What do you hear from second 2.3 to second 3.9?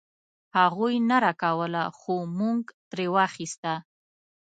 مونږ ترې واخيسته.